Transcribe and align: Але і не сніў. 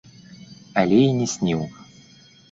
Але 0.81 1.01
і 1.09 1.11
не 1.17 1.27
сніў. 1.33 1.61